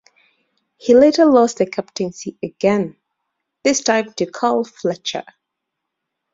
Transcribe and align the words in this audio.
He 0.77 0.95
later 0.95 1.25
lost 1.25 1.59
the 1.59 1.67
captaincy 1.69 2.35
again, 2.41 2.97
this 3.63 3.83
time 3.83 4.11
to 4.13 4.25
Carl 4.25 4.63
Fletcher. 4.63 5.25